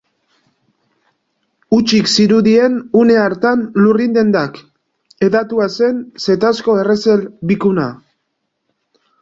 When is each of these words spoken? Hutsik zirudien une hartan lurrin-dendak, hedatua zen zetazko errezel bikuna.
Hutsik 1.75 2.09
zirudien 2.13 2.79
une 3.03 3.17
hartan 3.25 3.61
lurrin-dendak, 3.83 4.57
hedatua 5.29 5.69
zen 5.77 6.03
zetazko 6.29 6.79
errezel 6.87 7.25
bikuna. 7.53 7.89